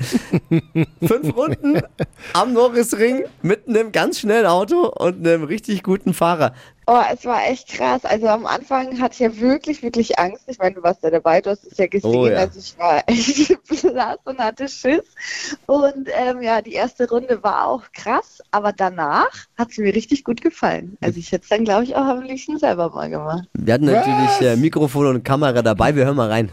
Fünf 1.01 1.35
Runden 1.35 1.81
am 2.33 2.53
Norrisring 2.53 3.23
mit 3.41 3.67
einem 3.67 3.91
ganz 3.91 4.19
schnellen 4.19 4.45
Auto 4.45 4.87
und 4.87 5.25
einem 5.25 5.43
richtig 5.43 5.83
guten 5.83 6.13
Fahrer. 6.13 6.53
Oh, 6.87 6.99
es 7.13 7.23
war 7.25 7.47
echt 7.47 7.69
krass. 7.69 8.03
Also 8.03 8.27
am 8.27 8.45
Anfang 8.45 8.99
hatte 8.99 9.13
ich 9.13 9.19
ja 9.19 9.39
wirklich, 9.39 9.81
wirklich 9.83 10.19
Angst. 10.19 10.43
Ich 10.47 10.57
meine, 10.57 10.75
du 10.75 10.83
warst 10.83 11.03
ja 11.03 11.09
dabei, 11.09 11.39
du 11.39 11.51
hast 11.51 11.65
es 11.65 11.77
ja 11.77 11.87
gesehen. 11.87 12.13
Oh, 12.13 12.27
ja. 12.27 12.40
Also 12.41 12.59
ich 12.59 12.75
war 12.79 13.03
echt 13.07 13.55
blass 13.67 14.17
und 14.25 14.39
hatte 14.39 14.67
Schiss. 14.67 15.03
Und 15.67 16.09
ähm, 16.11 16.41
ja, 16.41 16.61
die 16.61 16.73
erste 16.73 17.07
Runde 17.07 17.43
war 17.43 17.67
auch 17.67 17.83
krass, 17.93 18.41
aber 18.49 18.73
danach 18.73 19.45
hat 19.57 19.69
es 19.69 19.77
mir 19.77 19.93
richtig 19.93 20.23
gut 20.23 20.41
gefallen. 20.41 20.97
Also 21.01 21.19
ich 21.19 21.31
hätte 21.31 21.43
es 21.43 21.49
dann, 21.49 21.65
glaube 21.65 21.83
ich, 21.83 21.95
auch 21.95 22.05
am 22.05 22.23
liebsten 22.23 22.57
selber 22.57 22.89
mal 22.89 23.11
gemacht. 23.11 23.47
Wir 23.53 23.75
hatten 23.75 23.85
natürlich 23.85 24.41
äh, 24.41 24.55
Mikrofon 24.55 25.05
und 25.07 25.23
Kamera 25.23 25.61
dabei. 25.61 25.95
Wir 25.95 26.05
hören 26.05 26.15
mal 26.15 26.29
rein. 26.29 26.49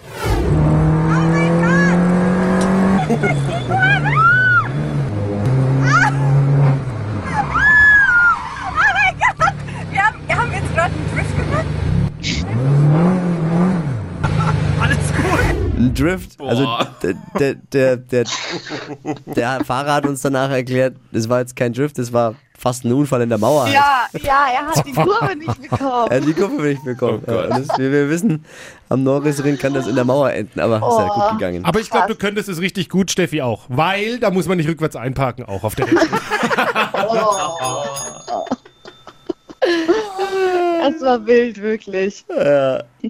Wir 3.08 3.57
Ein 15.88 15.94
Drift. 15.94 16.40
Also 16.40 16.68
der, 17.02 17.14
der, 17.38 17.54
der, 17.54 17.96
der, 17.96 18.24
der 19.26 19.64
Fahrer 19.64 19.94
hat 19.94 20.06
uns 20.06 20.20
danach 20.22 20.50
erklärt, 20.50 20.96
das 21.12 21.28
war 21.28 21.40
jetzt 21.40 21.56
kein 21.56 21.72
Drift, 21.72 21.98
das 21.98 22.12
war 22.12 22.34
fast 22.58 22.84
ein 22.84 22.92
Unfall 22.92 23.22
in 23.22 23.28
der 23.28 23.38
Mauer. 23.38 23.64
halt. 23.64 23.74
Ja, 23.74 24.06
ja, 24.20 24.46
er 24.52 24.66
hat 24.66 24.84
die 24.86 24.92
Kurve 24.92 25.36
nicht 25.36 25.62
bekommen. 25.62 26.10
Er 26.10 26.16
hat 26.20 26.26
die 26.26 26.32
Kurve 26.34 26.62
nicht 26.62 26.84
bekommen. 26.84 27.22
Oh 27.26 27.30
ja, 27.30 27.46
das, 27.46 27.68
wir, 27.78 27.90
wir 27.92 28.10
wissen, 28.10 28.44
am 28.88 29.02
Norrisring 29.04 29.56
kann 29.58 29.74
das 29.74 29.86
in 29.86 29.94
der 29.94 30.04
Mauer 30.04 30.30
enden, 30.32 30.58
aber 30.60 30.76
ist 30.76 30.82
ja 30.82 31.08
Oh. 31.10 31.20
gut 31.30 31.38
gegangen. 31.38 31.64
Aber 31.64 31.80
ich 31.80 31.88
glaube, 31.88 32.08
du 32.08 32.16
könntest 32.16 32.48
es 32.48 32.60
richtig 32.60 32.88
gut, 32.88 33.10
Steffi, 33.10 33.42
auch. 33.42 33.64
Weil 33.68 34.18
da 34.18 34.30
muss 34.30 34.46
man 34.46 34.58
nicht 34.58 34.68
rückwärts 34.68 34.96
einparken, 34.96 35.44
auch 35.44 35.62
auf 35.64 35.74
der 35.76 35.86
Hälfte. 35.86 36.08
Es 40.94 41.02
war 41.02 41.26
wild, 41.26 41.60
wirklich. 41.62 42.24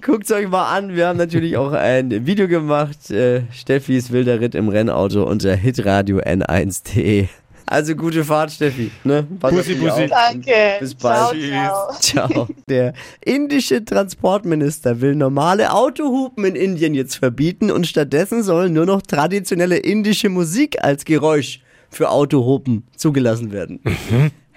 Guckt 0.01 0.31
euch 0.31 0.47
mal 0.47 0.75
an, 0.75 0.95
wir 0.95 1.07
haben 1.07 1.17
natürlich 1.17 1.57
auch 1.57 1.71
ein 1.71 2.25
Video 2.25 2.47
gemacht. 2.47 3.09
Äh, 3.11 3.43
Steffis 3.51 4.11
wilder 4.11 4.39
Ritt 4.39 4.55
im 4.55 4.69
Rennauto 4.69 5.23
unter 5.23 5.55
hitradio 5.55 6.19
n1.de. 6.19 7.27
Also 7.71 7.95
gute 7.95 8.23
Fahrt, 8.23 8.51
Steffi. 8.51 8.89
Ne? 9.03 9.27
Pass 9.39 9.53
Bussi. 9.53 9.87
auf. 9.87 10.09
Danke. 10.09 10.51
Bis 10.79 10.95
bald. 10.95 11.39
Ciao, 11.39 11.91
ciao. 11.99 12.27
Ciao. 12.27 12.47
Der 12.67 12.93
indische 13.23 13.85
Transportminister 13.85 15.01
will 15.01 15.13
normale 15.15 15.71
Autohupen 15.71 16.45
in 16.45 16.55
Indien 16.55 16.95
jetzt 16.95 17.17
verbieten 17.17 17.69
und 17.69 17.85
stattdessen 17.85 18.41
soll 18.41 18.71
nur 18.71 18.87
noch 18.87 19.03
traditionelle 19.03 19.77
indische 19.77 20.29
Musik 20.29 20.83
als 20.83 21.05
Geräusch 21.05 21.61
für 21.91 22.09
Autohupen 22.09 22.87
zugelassen 22.95 23.51
werden. 23.51 23.81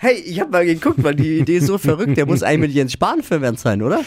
Hey, 0.02 0.14
ich 0.14 0.40
habe 0.40 0.50
mal 0.50 0.66
geguckt, 0.66 1.00
weil 1.04 1.14
die 1.14 1.38
Idee 1.38 1.58
ist 1.58 1.68
so 1.68 1.78
verrückt. 1.78 2.16
Der 2.16 2.26
muss 2.26 2.42
eigentlich 2.42 2.70
mit 2.70 2.72
Jens 2.72 2.90
Spahn 2.90 3.22
verwandt 3.22 3.60
sein, 3.60 3.80
oder? 3.82 4.00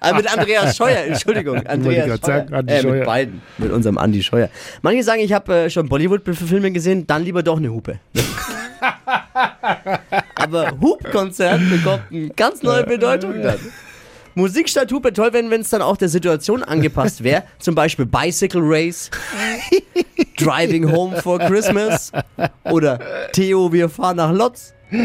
ah, 0.00 0.12
mit 0.16 0.34
Andreas 0.34 0.74
Scheuer, 0.74 1.04
Entschuldigung. 1.08 1.58
Andreas 1.66 2.06
Scheuer. 2.06 2.18
sagen, 2.22 2.54
Andi 2.54 2.72
äh, 2.72 2.80
Scheuer. 2.80 2.94
mit 2.94 3.04
beiden, 3.04 3.42
mit 3.58 3.70
unserem 3.70 3.98
Andi 3.98 4.22
Scheuer. 4.22 4.48
Manche 4.80 5.02
sagen, 5.02 5.20
ich 5.20 5.34
habe 5.34 5.54
äh, 5.54 5.68
schon 5.68 5.90
Bollywood-Filme 5.90 6.72
gesehen, 6.72 7.06
dann 7.06 7.22
lieber 7.22 7.42
doch 7.42 7.58
eine 7.58 7.70
Hupe. 7.70 7.98
Aber 10.36 10.72
Hubkonzert 10.80 11.60
bekommt 11.68 12.04
eine 12.10 12.30
ganz 12.30 12.62
neue 12.62 12.84
Bedeutung 12.84 13.42
dann. 13.42 13.58
Musik 14.34 14.70
statt 14.70 14.90
Hupe, 14.90 15.12
toll, 15.12 15.34
wenn 15.34 15.52
es 15.52 15.68
dann 15.68 15.82
auch 15.82 15.98
der 15.98 16.08
Situation 16.08 16.62
angepasst 16.62 17.22
wäre. 17.22 17.42
Zum 17.58 17.74
Beispiel 17.74 18.06
Bicycle 18.06 18.62
Race, 18.64 19.10
Driving 20.36 20.90
Home 20.90 21.20
for 21.22 21.38
Christmas 21.38 22.12
oder 22.64 22.98
Theo, 23.32 23.72
wir 23.72 23.88
fahren 23.88 24.16
nach 24.16 24.32
Lotz. 24.32 24.72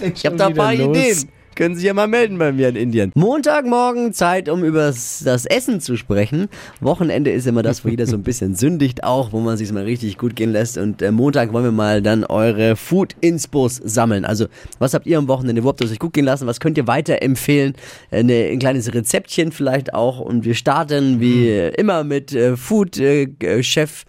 Ich 0.00 0.26
habe 0.26 0.36
da 0.36 0.48
ein 0.48 0.54
paar 0.54 0.74
Ideen. 0.74 1.30
Können 1.58 1.74
Sie 1.74 1.84
ja 1.88 1.92
mal 1.92 2.06
melden 2.06 2.38
bei 2.38 2.52
mir 2.52 2.68
in 2.68 2.76
Indien. 2.76 3.10
Montagmorgen 3.16 4.12
Zeit, 4.12 4.48
um 4.48 4.62
über 4.62 4.86
das 4.86 5.24
Essen 5.26 5.80
zu 5.80 5.96
sprechen. 5.96 6.48
Wochenende 6.80 7.32
ist 7.32 7.48
immer 7.48 7.64
das, 7.64 7.84
wo 7.84 7.88
jeder 7.88 8.06
so 8.06 8.14
ein 8.14 8.22
bisschen 8.22 8.54
sündigt 8.54 9.02
auch, 9.02 9.32
wo 9.32 9.40
man 9.40 9.56
sich 9.56 9.72
mal 9.72 9.82
richtig 9.82 10.18
gut 10.18 10.36
gehen 10.36 10.52
lässt. 10.52 10.78
Und 10.78 11.02
äh, 11.02 11.10
Montag 11.10 11.52
wollen 11.52 11.64
wir 11.64 11.72
mal 11.72 12.00
dann 12.00 12.22
eure 12.22 12.76
Food-Inspos 12.76 13.74
sammeln. 13.74 14.24
Also, 14.24 14.46
was 14.78 14.94
habt 14.94 15.08
ihr 15.08 15.18
am 15.18 15.26
Wochenende? 15.26 15.64
Wo 15.64 15.70
habt 15.70 15.80
ihr 15.80 15.86
es 15.86 15.90
euch 15.90 15.98
gut 15.98 16.12
gehen 16.12 16.26
lassen? 16.26 16.46
Was 16.46 16.60
könnt 16.60 16.78
ihr 16.78 16.86
weiterempfehlen? 16.86 17.74
Äh, 18.12 18.20
Eine, 18.20 18.34
ein 18.52 18.60
kleines 18.60 18.94
Rezeptchen 18.94 19.50
vielleicht 19.50 19.94
auch. 19.94 20.20
Und 20.20 20.44
wir 20.44 20.54
starten 20.54 21.18
wie 21.18 21.48
äh, 21.48 21.70
immer 21.70 22.04
mit 22.04 22.32
äh, 22.32 22.56
Food-Chef 22.56 24.04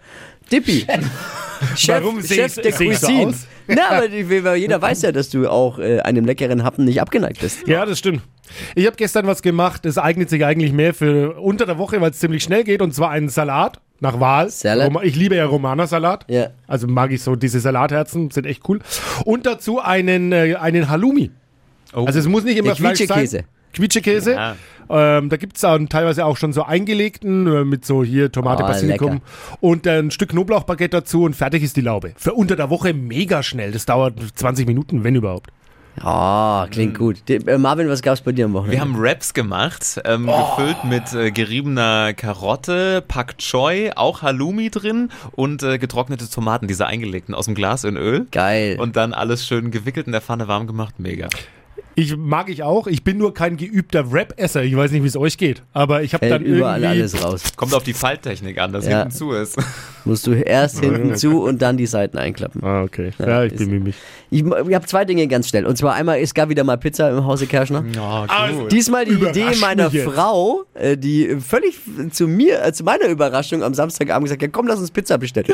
Dippy. 0.52 0.86
Chef, 1.76 2.00
Warum 2.02 2.22
Chef 2.22 2.54
der 2.56 2.72
so 2.72 2.84
Cuisine. 2.84 3.26
aus? 3.26 3.46
Na, 3.76 3.90
aber 3.90 4.54
jeder 4.56 4.80
weiß 4.82 5.02
ja, 5.02 5.12
dass 5.12 5.30
du 5.30 5.48
auch 5.48 5.78
äh, 5.78 6.00
einem 6.00 6.24
leckeren 6.24 6.64
Happen 6.64 6.84
nicht 6.84 7.00
abgeneigt 7.00 7.40
bist. 7.40 7.66
Ja, 7.66 7.84
das 7.86 7.98
stimmt. 7.98 8.22
Ich 8.74 8.86
habe 8.86 8.96
gestern 8.96 9.26
was 9.26 9.42
gemacht, 9.42 9.84
das 9.84 9.98
eignet 9.98 10.28
sich 10.30 10.44
eigentlich 10.44 10.72
mehr 10.72 10.92
für 10.94 11.38
unter 11.40 11.66
der 11.66 11.78
Woche, 11.78 12.00
weil 12.00 12.10
es 12.10 12.18
ziemlich 12.18 12.42
schnell 12.42 12.64
geht, 12.64 12.82
und 12.82 12.94
zwar 12.94 13.10
einen 13.10 13.28
Salat 13.28 13.80
nach 14.00 14.18
Wahl. 14.18 14.50
Salat? 14.50 14.90
Ich 15.02 15.14
liebe 15.14 15.36
ja 15.36 15.46
Romaner-Salat. 15.46 16.24
Ja. 16.28 16.48
Also 16.66 16.86
mag 16.88 17.12
ich 17.12 17.22
so 17.22 17.36
diese 17.36 17.60
Salatherzen, 17.60 18.30
sind 18.30 18.46
echt 18.46 18.68
cool. 18.68 18.80
Und 19.24 19.46
dazu 19.46 19.80
einen, 19.80 20.32
äh, 20.32 20.56
einen 20.58 20.88
Halloumi. 20.88 21.30
Oh. 21.94 22.04
Also 22.04 22.18
es 22.18 22.26
muss 22.26 22.44
nicht 22.44 22.56
immer 22.56 22.68
Der 22.68 22.76
Fleisch 22.76 22.98
Quietschekäse. 22.98 23.36
sein. 23.38 23.44
Quietschekäse. 23.72 24.32
Ja. 24.32 24.56
Ähm, 24.90 25.28
da 25.28 25.36
gibt 25.36 25.56
es 25.56 25.60
teilweise 25.62 26.24
auch 26.26 26.36
schon 26.36 26.52
so 26.52 26.62
eingelegten 26.64 27.46
äh, 27.46 27.64
mit 27.64 27.84
so 27.84 28.02
hier 28.04 28.32
Tomate, 28.32 28.64
Oh, 28.64 28.66
Basilikum 28.66 29.12
lecker. 29.14 29.22
und 29.60 29.86
ein 29.86 30.10
Stück 30.10 30.30
Knoblauchbaguette 30.30 30.98
dazu 30.98 31.22
und 31.24 31.34
fertig 31.36 31.62
ist 31.62 31.76
die 31.76 31.80
Laube. 31.80 32.12
Für 32.16 32.32
unter 32.34 32.56
der 32.56 32.70
Woche 32.70 32.92
mega 32.92 33.42
schnell. 33.42 33.72
Das 33.72 33.86
dauert 33.86 34.14
20 34.34 34.66
Minuten, 34.66 35.04
wenn 35.04 35.14
überhaupt. 35.14 35.50
Ah, 36.02 36.66
klingt 36.70 36.96
gut. 36.96 37.16
Die, 37.28 37.34
äh, 37.34 37.58
Marvin, 37.58 37.88
was 37.88 38.00
gab's 38.00 38.20
bei 38.20 38.32
dir 38.32 38.44
am 38.46 38.52
Wochenende? 38.54 38.72
Wir 38.76 38.80
haben 38.80 38.98
Wraps 38.98 39.34
gemacht, 39.34 40.00
ähm, 40.04 40.28
Oh. 40.28 40.56
gefüllt 40.56 40.84
mit 40.84 41.12
äh, 41.12 41.30
geriebener 41.30 42.14
Karotte, 42.14 43.02
Pak 43.06 43.36
Choi, 43.38 43.90
auch 43.96 44.22
Halloumi 44.22 44.70
drin 44.70 45.10
und 45.32 45.62
äh, 45.62 45.78
getrocknete 45.78 46.30
Tomaten, 46.30 46.68
diese 46.68 46.86
eingelegten 46.86 47.34
aus 47.34 47.46
dem 47.46 47.54
Glas 47.54 47.84
in 47.84 47.96
Öl. 47.96 48.26
Geil. 48.30 48.78
Und 48.80 48.96
dann 48.96 49.12
alles 49.12 49.46
schön 49.46 49.70
gewickelt 49.72 50.06
in 50.06 50.12
der 50.12 50.20
Pfanne 50.22 50.48
warm 50.48 50.66
gemacht, 50.66 50.94
mega. 50.98 51.28
Ich 52.00 52.16
mag 52.16 52.48
ich 52.48 52.62
auch. 52.62 52.86
Ich 52.86 53.04
bin 53.04 53.18
nur 53.18 53.34
kein 53.34 53.58
geübter 53.58 54.10
Rap-Esser. 54.10 54.62
Ich 54.62 54.74
weiß 54.74 54.90
nicht, 54.90 55.02
wie 55.02 55.06
es 55.06 55.16
euch 55.18 55.36
geht. 55.36 55.62
Aber 55.74 56.02
ich 56.02 56.14
habe 56.14 56.26
dann 56.28 56.42
überall 56.42 56.82
irgendwie... 56.82 57.00
alles 57.02 57.22
raus. 57.22 57.42
Kommt 57.56 57.74
auf 57.74 57.82
die 57.82 57.92
Falttechnik 57.92 58.58
an, 58.58 58.72
dass 58.72 58.86
Ja. 58.86 59.00
hinten 59.00 59.10
zu 59.14 59.32
ist. 59.32 59.58
Musst 60.06 60.26
du 60.26 60.32
erst 60.32 60.80
hinten 60.80 61.14
zu 61.16 61.42
und 61.42 61.60
dann 61.60 61.76
die 61.76 61.84
Seiten 61.86 62.16
einklappen. 62.16 62.64
Ah, 62.64 62.82
okay. 62.84 63.10
Ja, 63.18 63.44
ich 63.44 63.52
ist- 63.52 63.58
bin 63.58 63.70
mimig. 63.70 63.94
Ich, 64.30 64.42
ich 64.44 64.74
habe 64.74 64.86
zwei 64.86 65.04
Dinge 65.04 65.26
ganz 65.28 65.48
schnell. 65.48 65.66
Und 65.66 65.76
zwar 65.76 65.92
einmal, 65.94 66.20
es 66.20 66.32
gab 66.32 66.48
wieder 66.48 66.64
mal 66.64 66.78
Pizza 66.78 67.10
im 67.10 67.26
Hause 67.26 67.46
Kerschner. 67.46 67.84
Ja, 67.94 68.26
gut. 68.50 68.72
Diesmal 68.72 69.04
die 69.04 69.10
Überrasch 69.10 69.36
Idee 69.36 69.60
meiner 69.60 69.90
mich. 69.90 70.02
Frau, 70.04 70.62
äh, 70.74 70.96
die 70.96 71.36
völlig 71.40 71.78
zu 72.12 72.28
mir, 72.28 72.64
äh, 72.64 72.72
zu 72.72 72.82
meiner 72.84 73.08
Überraschung 73.08 73.62
am 73.62 73.74
Samstagabend 73.74 74.24
gesagt 74.26 74.42
hat, 74.42 74.52
komm, 74.52 74.68
lass 74.68 74.78
uns 74.78 74.90
Pizza 74.90 75.18
bestellen. 75.18 75.48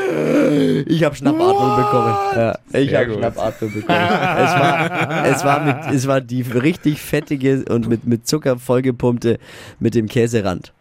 Ich 0.87 1.03
habe 1.03 1.15
Schnappatmung 1.15 1.75
bekommen. 1.75 2.15
Ja, 2.35 2.57
ich 2.73 2.95
habe. 2.95 3.13
Schnappatmung 3.15 3.73
bekommen. 3.73 3.99
es, 3.99 4.53
war, 4.53 5.25
es, 5.25 5.43
war 5.43 5.63
mit, 5.65 5.95
es 5.95 6.07
war 6.07 6.21
die 6.21 6.36
richtig 6.41 7.01
fettige 7.01 7.65
und 7.69 7.87
mit, 7.87 8.05
mit 8.05 8.27
Zucker 8.27 8.57
vollgepumpte 8.57 9.39
mit 9.79 9.95
dem 9.95 10.07
Käserand. 10.07 10.73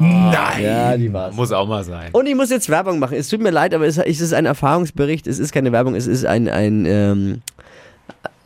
Nein! 0.00 0.62
Ja, 0.62 0.96
die 0.96 1.12
war's. 1.12 1.34
Muss 1.34 1.52
auch 1.52 1.66
mal 1.66 1.82
sein. 1.82 2.10
Und 2.12 2.26
ich 2.26 2.34
muss 2.34 2.50
jetzt 2.50 2.68
Werbung 2.68 2.98
machen. 2.98 3.16
Es 3.16 3.28
tut 3.28 3.40
mir 3.40 3.50
leid, 3.50 3.74
aber 3.74 3.86
es, 3.86 3.98
es 3.98 4.20
ist 4.20 4.32
ein 4.32 4.46
Erfahrungsbericht. 4.46 5.26
Es 5.26 5.38
ist 5.38 5.52
keine 5.52 5.72
Werbung, 5.72 5.94
es 5.94 6.06
ist 6.06 6.24
ein, 6.24 6.48
ein 6.48 6.86
ähm, 6.86 7.42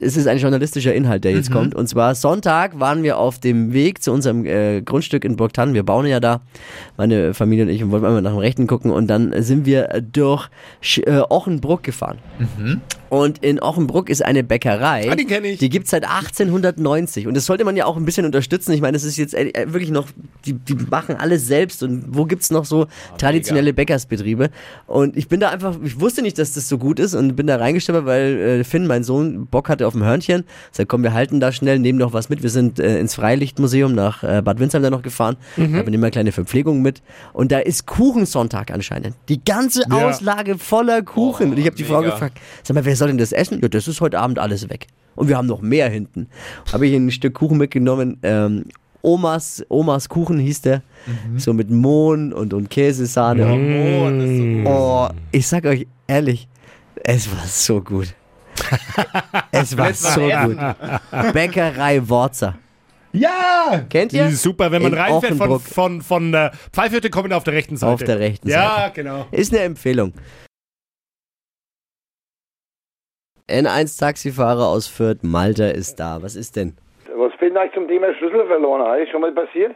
es 0.00 0.16
ist 0.16 0.26
ein 0.26 0.38
journalistischer 0.38 0.94
Inhalt, 0.94 1.24
der 1.24 1.32
jetzt 1.32 1.52
kommt. 1.52 1.74
Und 1.74 1.86
zwar 1.88 2.14
Sonntag 2.14 2.80
waren 2.80 3.02
wir 3.02 3.18
auf 3.18 3.38
dem 3.38 3.72
Weg 3.72 4.02
zu 4.02 4.12
unserem 4.12 4.46
äh, 4.46 4.80
Grundstück 4.80 5.24
in 5.24 5.36
Burgtann. 5.36 5.74
Wir 5.74 5.82
bauen 5.82 6.06
ja 6.06 6.20
da, 6.20 6.40
meine 6.96 7.34
Familie 7.34 7.64
und 7.64 7.70
ich, 7.70 7.82
und 7.82 7.90
wollten 7.90 8.06
einmal 8.06 8.22
nach 8.22 8.32
dem 8.32 8.38
Rechten 8.38 8.66
gucken. 8.66 8.90
Und 8.90 9.08
dann 9.08 9.42
sind 9.42 9.66
wir 9.66 10.02
durch 10.12 10.48
Sch 10.80 10.98
äh, 10.98 11.22
Ochenbruck 11.28 11.82
gefahren. 11.82 12.18
Und 13.10 13.42
in 13.42 13.60
Ochenbruck 13.60 14.08
ist 14.08 14.24
eine 14.24 14.44
Bäckerei. 14.44 15.10
Ah, 15.10 15.16
die 15.16 15.24
kenn 15.24 15.44
ich. 15.44 15.58
Die 15.58 15.68
gibt 15.68 15.86
es 15.86 15.90
seit 15.90 16.04
1890. 16.04 17.26
Und 17.26 17.34
das 17.34 17.44
sollte 17.44 17.64
man 17.64 17.76
ja 17.76 17.84
auch 17.84 17.96
ein 17.96 18.04
bisschen 18.04 18.24
unterstützen. 18.24 18.72
Ich 18.72 18.80
meine, 18.80 18.92
das 18.92 19.02
ist 19.02 19.16
jetzt 19.16 19.34
äh, 19.34 19.48
äh, 19.48 19.72
wirklich 19.72 19.90
noch, 19.90 20.06
die, 20.46 20.52
die 20.52 20.74
machen 20.74 21.16
alles 21.16 21.46
selbst. 21.46 21.82
Und 21.82 22.04
wo 22.08 22.24
gibt 22.24 22.42
es 22.42 22.52
noch 22.52 22.64
so 22.64 22.86
traditionelle 23.18 23.74
Bäckersbetriebe? 23.74 24.50
Und 24.86 25.16
ich 25.16 25.26
bin 25.26 25.40
da 25.40 25.50
einfach, 25.50 25.76
ich 25.82 25.98
wusste 26.00 26.22
nicht, 26.22 26.38
dass 26.38 26.52
das 26.52 26.68
so 26.68 26.78
gut 26.78 27.00
ist 27.00 27.14
und 27.14 27.34
bin 27.34 27.48
da 27.48 27.56
reingestolpert, 27.56 28.06
weil 28.06 28.38
äh, 28.60 28.64
Finn, 28.64 28.86
mein 28.86 29.02
Sohn, 29.02 29.46
Bock 29.46 29.68
hatte 29.68 29.88
auf 29.90 29.94
ein 30.00 30.04
Hörnchen. 30.04 30.44
Sag, 30.72 30.88
komm, 30.88 31.02
wir 31.02 31.12
halten 31.12 31.40
da 31.40 31.52
schnell, 31.52 31.78
nehmen 31.78 31.98
noch 31.98 32.12
was 32.12 32.28
mit. 32.28 32.42
Wir 32.42 32.50
sind 32.50 32.78
äh, 32.78 32.98
ins 33.00 33.14
Freilichtmuseum 33.16 33.94
nach 33.94 34.22
äh, 34.22 34.40
Bad 34.42 34.58
Windsheim 34.60 34.82
da 34.82 34.90
noch 34.90 35.02
gefahren. 35.02 35.36
Mhm. 35.56 35.72
Da 35.74 35.82
nehmen 35.82 36.02
wir 36.02 36.10
kleine 36.10 36.32
Verpflegung 36.32 36.80
mit. 36.82 37.02
Und 37.32 37.52
da 37.52 37.58
ist 37.58 37.86
Kuchensonntag 37.86 38.70
anscheinend. 38.70 39.14
Die 39.28 39.44
ganze 39.44 39.82
Ja. 39.90 40.08
Auslage 40.08 40.58
voller 40.58 41.02
Kuchen. 41.02 41.50
und 41.50 41.58
ich 41.58 41.66
habe 41.66 41.76
die 41.76 41.84
Frau 41.84 42.00
gefragt, 42.02 42.38
sag 42.62 42.74
mal, 42.74 42.84
wer 42.84 42.96
soll 42.96 43.08
denn 43.08 43.18
das 43.18 43.32
essen? 43.32 43.60
Ja, 43.60 43.68
das 43.68 43.88
ist 43.88 44.00
heute 44.00 44.18
Abend 44.18 44.38
alles 44.38 44.68
weg. 44.70 44.86
Und 45.16 45.28
wir 45.28 45.36
haben 45.36 45.46
noch 45.48 45.60
mehr 45.60 45.88
hinten. 45.90 46.28
Habe 46.72 46.86
ich 46.86 46.94
ein 46.94 47.10
Stück 47.10 47.34
Kuchen 47.34 47.58
mitgenommen. 47.58 48.18
Ähm, 48.22 48.64
Omas, 49.02 49.64
Omas 49.68 50.08
Kuchen 50.08 50.38
hieß 50.38 50.62
der. 50.62 50.82
So 51.36 51.52
mit 51.54 51.70
Mohn 51.70 52.32
und, 52.32 52.52
und 52.54 52.68
Käsesahne. 52.70 54.64
Oh, 54.66 55.08
ich 55.32 55.46
sag 55.48 55.64
euch 55.64 55.86
ehrlich, 56.06 56.48
es 57.02 57.30
war 57.30 57.44
so 57.46 57.80
gut. 57.80 58.14
Es 59.52 59.76
war 59.76 59.92
so 59.94 60.20
gut. 60.20 61.32
Bäckerei 61.32 62.00
Worzer. 62.08 62.58
Ja! 63.12 63.84
Kennt 63.90 64.12
Die 64.12 64.16
ihr? 64.18 64.26
ist 64.26 64.42
super, 64.42 64.70
wenn 64.70 64.82
man 64.82 64.92
In 64.92 64.98
reinfährt 64.98 65.34
von, 65.34 65.58
von, 65.58 66.00
von 66.02 66.32
äh, 66.34 66.50
Pfeifhütte 66.72 67.10
kommen 67.10 67.32
auf 67.32 67.42
der 67.44 67.54
rechten 67.54 67.76
Seite. 67.76 67.92
Auf 67.92 68.04
der 68.04 68.18
rechten 68.20 68.48
Ja, 68.48 68.76
Seite. 68.76 68.92
genau. 69.02 69.26
Ist 69.32 69.52
eine 69.52 69.62
Empfehlung. 69.64 70.12
N1 73.50 73.98
Taxifahrer 73.98 74.66
aus 74.68 74.86
Fürth, 74.86 75.22
Malta 75.22 75.66
ist 75.68 75.96
da. 75.98 76.22
Was 76.22 76.36
ist 76.36 76.54
denn? 76.56 76.76
Was 77.16 77.32
fehlt 77.38 77.56
eigentlich 77.56 77.74
zum 77.74 77.88
Thema 77.88 78.14
Schlüssel 78.18 78.46
verloren? 78.46 79.02
Ist 79.02 79.10
schon 79.10 79.20
mal 79.22 79.32
passiert? 79.32 79.74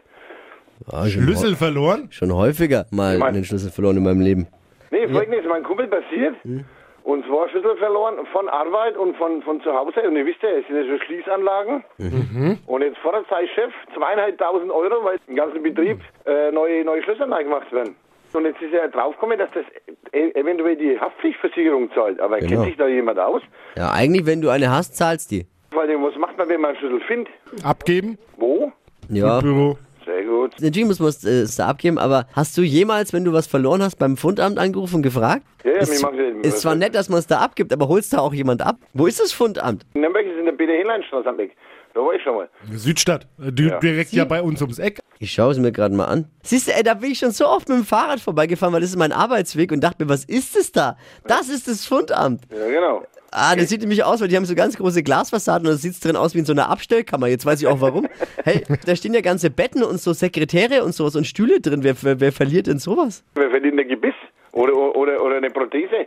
Ah, 0.86 1.08
schon, 1.08 1.22
Schlüssel 1.22 1.56
verloren? 1.56 2.08
schon 2.10 2.32
häufiger 2.32 2.86
mal 2.90 3.14
Ich 3.14 3.20
mein- 3.20 3.34
einen 3.34 3.44
Schlüssel 3.44 3.70
verloren 3.70 3.96
in 3.96 4.04
meinem 4.04 4.20
Leben. 4.20 4.46
Nee, 4.90 5.08
folgendes, 5.08 5.40
mein 5.48 5.64
Kumpel 5.64 5.88
passiert. 5.88 6.36
Hm. 6.44 6.64
Und 7.04 7.24
zwar 7.26 7.48
Schlüssel 7.50 7.76
verloren 7.76 8.14
von 8.32 8.48
Arbeit 8.48 8.96
und 8.96 9.14
von, 9.16 9.42
von 9.42 9.60
zu 9.60 9.72
Hause. 9.72 10.02
Und 10.08 10.16
ihr 10.16 10.24
wisst 10.24 10.42
ja, 10.42 10.48
es 10.48 10.66
sind 10.66 10.76
ja 10.76 10.84
schon 10.86 11.00
Schließanlagen. 11.06 11.84
Mhm. 11.98 12.58
Und 12.66 12.80
jetzt 12.82 12.96
fordert 12.98 13.26
sein 13.28 13.46
Chef 13.54 13.72
zweieinhalbtausend 13.94 14.70
Euro, 14.72 15.04
weil 15.04 15.18
im 15.28 15.36
ganzen 15.36 15.62
Betrieb 15.62 16.00
äh, 16.24 16.50
neue, 16.50 16.82
neue 16.82 17.02
Schlösser 17.02 17.26
gemacht 17.26 17.70
werden. 17.72 17.94
Und 18.32 18.46
jetzt 18.46 18.60
ist 18.62 18.72
er 18.72 18.88
draufgekommen, 18.88 19.38
dass 19.38 19.50
das 19.52 19.64
e 20.12 20.30
eventuell 20.30 20.76
die 20.76 20.98
Haftpflichtversicherung 20.98 21.92
zahlt. 21.92 22.18
Aber 22.20 22.38
Genau. 22.38 22.48
kennt 22.50 22.64
sich 22.64 22.76
da 22.76 22.86
jemand 22.88 23.18
aus? 23.18 23.42
Ja, 23.76 23.92
eigentlich, 23.92 24.24
wenn 24.26 24.40
du 24.40 24.48
eine 24.48 24.70
hast, 24.70 24.96
zahlst 24.96 25.30
die. 25.30 25.46
Weil 25.72 25.88
was 26.02 26.16
macht 26.16 26.38
man, 26.38 26.48
wenn 26.48 26.60
man 26.62 26.70
einen 26.70 26.78
Schlüssel 26.78 27.00
findet? 27.02 27.34
Abgeben? 27.62 28.16
Wo? 28.38 28.72
Ja. 29.10 29.40
Büro. 29.40 29.76
Sehr 30.04 30.24
gut. 30.24 30.52
Natürlich 30.60 30.86
muss 30.88 30.98
man 31.00 31.08
es 31.08 31.24
äh, 31.24 31.46
da 31.56 31.68
abgeben, 31.68 31.98
aber 31.98 32.26
hast 32.34 32.56
du 32.58 32.62
jemals, 32.62 33.12
wenn 33.12 33.24
du 33.24 33.32
was 33.32 33.46
verloren 33.46 33.82
hast, 33.82 33.96
beim 33.96 34.16
Fundamt 34.16 34.58
angerufen 34.58 34.96
und 34.96 35.02
gefragt? 35.02 35.42
Ja, 35.64 35.72
ja, 35.72 35.78
ist, 35.78 36.04
ist 36.42 36.60
zwar 36.60 36.74
nett, 36.74 36.94
dass 36.94 37.08
man 37.08 37.18
es 37.20 37.26
da 37.26 37.38
abgibt, 37.38 37.72
aber 37.72 37.88
holst 37.88 38.12
da 38.12 38.18
auch 38.18 38.34
jemand 38.34 38.60
ab? 38.62 38.76
Wo 38.92 39.06
ist 39.06 39.20
das 39.20 39.32
Fundamt? 39.32 39.86
In 39.94 40.02
Nürnberg 40.02 40.26
ist 40.26 40.38
in 40.38 40.44
der 40.44 40.52
Peter-Heinlein-Straße 40.52 41.28
am 41.28 41.38
Weg. 41.38 41.56
Da 41.94 42.00
war 42.00 42.12
ich 42.12 42.22
schon 42.22 42.34
mal. 42.34 42.48
Südstadt. 42.72 43.26
Äh, 43.40 43.52
di- 43.52 43.68
Ja. 43.68 43.78
Direkt 43.78 44.12
ja 44.12 44.24
bei 44.24 44.42
uns 44.42 44.60
ums 44.60 44.78
Eck. 44.80 44.98
Ich 45.20 45.32
schaue 45.32 45.52
es 45.52 45.58
mir 45.58 45.70
gerade 45.70 45.94
mal 45.94 46.06
an. 46.06 46.26
Siehst 46.42 46.66
du, 46.66 46.72
ey, 46.74 46.82
da 46.82 46.94
bin 46.94 47.12
ich 47.12 47.18
schon 47.20 47.30
so 47.30 47.46
oft 47.46 47.68
mit 47.68 47.78
dem 47.78 47.84
Fahrrad 47.84 48.18
vorbeigefahren, 48.20 48.74
weil 48.74 48.80
das 48.80 48.90
ist 48.90 48.96
mein 48.96 49.12
Arbeitsweg 49.12 49.70
und 49.70 49.80
dachte 49.80 50.04
mir, 50.04 50.10
was 50.10 50.24
ist 50.24 50.56
das 50.56 50.72
da? 50.72 50.96
Das 51.28 51.48
ist 51.48 51.68
das 51.68 51.86
Fundamt. 51.86 52.42
Ja, 52.50 52.66
genau. 52.66 53.04
Ah, 53.36 53.56
das 53.56 53.68
sieht 53.68 53.80
nämlich 53.80 54.04
aus, 54.04 54.20
weil 54.20 54.28
die 54.28 54.36
haben 54.36 54.44
so 54.44 54.54
ganz 54.54 54.76
große 54.76 55.02
Glasfassaden 55.02 55.66
und 55.66 55.74
das 55.74 55.82
sieht 55.82 56.04
drin 56.04 56.14
aus 56.14 56.34
wie 56.34 56.38
in 56.38 56.44
so 56.44 56.52
einer 56.52 56.70
Abstellkammer. 56.70 57.26
Jetzt 57.26 57.44
weiß 57.44 57.60
ich 57.60 57.66
auch 57.66 57.80
warum. 57.80 58.06
Hey, 58.44 58.62
da 58.84 58.94
stehen 58.94 59.14
ja 59.14 59.22
ganze 59.22 59.48
Betten 59.50 59.82
und 59.82 59.98
so 60.00 60.12
Sekretäre 60.12 60.84
und 60.84 60.94
sowas 60.94 61.16
und 61.16 61.26
Stühle 61.26 61.60
drin. 61.60 61.82
Wer, 61.82 61.94
wer, 62.02 62.20
wer 62.20 62.30
verliert 62.30 62.66
denn 62.66 62.78
sowas? 62.78 63.24
Wer 63.34 63.50
verdient 63.50 63.80
ein 63.80 63.88
Gebiss? 63.88 64.14
Oder, 64.52 64.74
oder, 64.94 65.20
oder 65.22 65.36
eine 65.36 65.50
Prothese? 65.50 66.06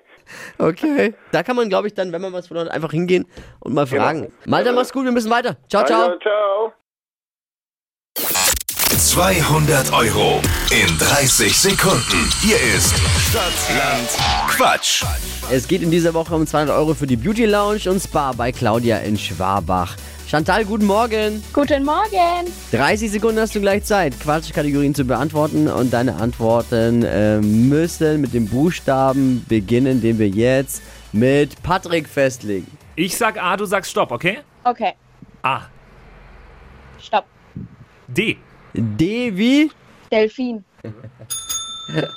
Okay. 0.57 1.15
Da 1.31 1.41
kann 1.43 1.55
man, 1.55 1.67
glaube 1.67 1.87
ich, 1.87 1.95
dann, 1.95 2.11
wenn 2.11 2.21
man 2.21 2.31
was 2.31 2.47
verloren 2.47 2.67
hat, 2.67 2.75
einfach 2.75 2.91
hingehen 2.91 3.25
und 3.59 3.73
mal 3.73 3.87
fragen. 3.87 4.31
Malta, 4.45 4.71
mach's 4.71 4.93
gut, 4.93 5.03
wir 5.03 5.11
müssen 5.11 5.31
weiter. 5.31 5.57
Ciao, 5.67 5.83
ciao. 5.83 6.01
Also, 6.03 6.19
ciao. 6.19 6.73
200 8.97 9.93
Euro 9.93 10.41
in 10.71 10.97
30 10.97 11.55
Sekunden. 11.55 12.29
Hier 12.41 12.57
ist 12.75 12.95
Stadtland 13.29 14.09
Quatsch. 14.47 15.03
Es 15.51 15.67
geht 15.67 15.83
in 15.83 15.91
dieser 15.91 16.15
Woche 16.15 16.33
um 16.33 16.47
200 16.47 16.75
Euro 16.75 16.95
für 16.95 17.05
die 17.05 17.15
Beauty 17.15 17.45
Lounge 17.45 17.91
und 17.91 17.99
Spa 18.01 18.31
bei 18.31 18.51
Claudia 18.51 18.97
in 18.97 19.15
Schwabach. 19.15 19.95
Chantal, 20.27 20.65
guten 20.65 20.87
Morgen. 20.87 21.43
Guten 21.53 21.85
Morgen. 21.85 22.51
30 22.71 23.11
Sekunden 23.11 23.39
hast 23.39 23.53
du 23.53 23.61
gleich 23.61 23.83
Zeit, 23.83 24.19
Quatschkategorien 24.19 24.95
zu 24.95 25.05
beantworten 25.05 25.67
und 25.67 25.93
deine 25.93 26.15
Antworten 26.15 27.03
äh, 27.03 27.37
müssen 27.39 28.19
mit 28.19 28.33
dem 28.33 28.47
Buchstaben 28.47 29.45
beginnen, 29.47 30.01
den 30.01 30.17
wir 30.17 30.27
jetzt 30.27 30.81
mit 31.11 31.61
Patrick 31.61 32.09
festlegen. 32.09 32.65
Ich 32.95 33.15
sag 33.15 33.37
A, 33.39 33.55
du 33.57 33.65
sagst 33.65 33.91
Stopp, 33.91 34.11
okay? 34.11 34.39
Okay, 34.63 34.93
A. 35.43 35.61
stopp. 36.99 37.25
D. 38.07 38.37
D 38.77 39.35
wie? 39.35 39.71
Delfin. 40.11 40.63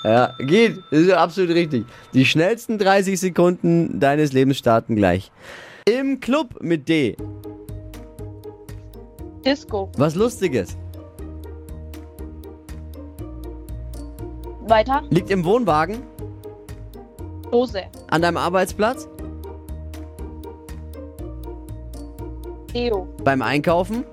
Ja, 0.04 0.34
geht. 0.40 0.78
Das 0.90 1.00
ist 1.00 1.12
absolut 1.12 1.50
richtig. 1.50 1.86
Die 2.12 2.26
schnellsten 2.26 2.76
30 2.78 3.18
Sekunden 3.18 3.98
deines 4.00 4.32
Lebens 4.32 4.58
starten 4.58 4.96
gleich. 4.96 5.30
Im 5.86 6.20
Club 6.20 6.60
mit 6.60 6.88
D. 6.88 7.16
Disco. 9.44 9.90
Was 9.96 10.14
Lustiges. 10.14 10.76
Weiter. 14.66 15.02
Liegt 15.10 15.30
im 15.30 15.44
Wohnwagen. 15.44 16.02
Dose. 17.50 17.84
An 18.08 18.22
deinem 18.22 18.36
Arbeitsplatz. 18.36 19.08
Deo. 22.74 23.08
Beim 23.24 23.42
Einkaufen. 23.42 24.04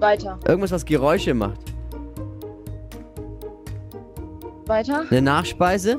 Weiter. 0.00 0.38
Irgendwas, 0.46 0.72
was 0.72 0.84
Geräusche 0.84 1.34
macht. 1.34 1.60
Weiter. 4.66 5.04
Eine 5.10 5.22
Nachspeise. 5.22 5.98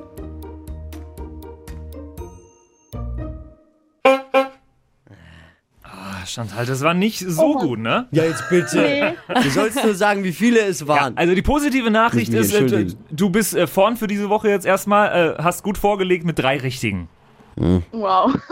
Ah, 5.84 6.26
Chantal, 6.26 6.66
das 6.66 6.82
war 6.82 6.94
nicht 6.94 7.20
so 7.20 7.56
gut, 7.58 7.80
ne? 7.80 8.08
Ja, 8.12 8.24
jetzt 8.24 8.44
bitte. 8.50 8.78
Nee. 8.78 9.14
Du 9.44 9.50
sollst 9.50 9.84
nur 9.84 9.96
sagen, 9.96 10.24
wie 10.24 10.34
viele 10.34 10.60
es 10.62 10.82
Ja, 10.82 10.88
waren. 10.88 11.18
also 11.18 11.34
die 11.34 11.42
positive 11.42 11.90
Nachricht 11.90 12.34
ist, 12.34 12.54
äh, 12.54 12.88
du 13.10 13.30
bist 13.30 13.56
äh, 13.56 13.66
vorn 13.66 13.96
für 13.98 14.08
diese 14.08 14.30
Woche 14.30 14.50
jetzt 14.50 14.66
erstmal, 14.66 15.36
äh, 15.40 15.42
hast 15.44 15.64
gut 15.64 15.78
vorgelegt 15.78 16.26
mit 16.26 16.38
drei 16.38 16.58
richtigen. 16.58 17.08
Wow. 17.92 18.34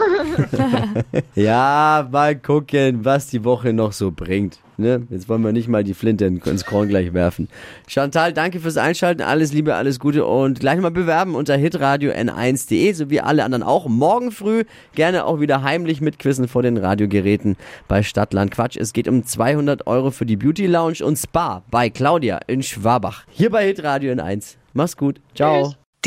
Ja, 1.34 2.08
mal 2.10 2.36
gucken, 2.36 3.04
was 3.04 3.28
die 3.28 3.44
Woche 3.44 3.72
noch 3.72 3.92
so 3.92 4.10
bringt. 4.10 4.58
Ne? 4.76 5.06
Jetzt 5.10 5.28
wollen 5.28 5.42
wir 5.42 5.52
nicht 5.52 5.68
mal 5.68 5.82
die 5.82 5.94
Flinte 5.94 6.24
ins 6.26 6.64
Korn 6.64 6.88
gleich 6.88 7.12
werfen. 7.12 7.48
Chantal, 7.88 8.32
danke 8.32 8.60
fürs 8.60 8.76
Einschalten. 8.76 9.22
Alles 9.22 9.52
Liebe, 9.52 9.74
alles 9.74 9.98
Gute 9.98 10.24
und 10.24 10.60
gleich 10.60 10.78
mal 10.80 10.90
bewerben 10.90 11.34
unter 11.34 11.56
hitradio 11.56 12.12
n1.de, 12.12 12.92
so 12.92 13.10
wie 13.10 13.20
alle 13.20 13.44
anderen 13.44 13.64
auch. 13.64 13.88
Morgen 13.88 14.30
früh 14.30 14.64
gerne 14.94 15.24
auch 15.24 15.40
wieder 15.40 15.62
heimlich 15.62 16.00
mitquissen 16.00 16.46
vor 16.46 16.62
den 16.62 16.76
Radiogeräten 16.76 17.56
bei 17.88 18.02
Stadtland 18.02 18.52
Quatsch. 18.52 18.76
Es 18.76 18.92
geht 18.92 19.08
um 19.08 19.24
200 19.24 19.86
Euro 19.88 20.10
für 20.12 20.26
die 20.26 20.36
Beauty 20.36 20.66
Lounge 20.66 21.04
und 21.04 21.16
Spa 21.16 21.62
bei 21.70 21.90
Claudia 21.90 22.40
in 22.46 22.62
Schwabach. 22.62 23.24
Hier 23.30 23.50
bei 23.50 23.66
hitradio 23.66 24.12
n1. 24.12 24.56
Mach's 24.74 24.96
gut. 24.96 25.20
Ciao. 25.34 25.74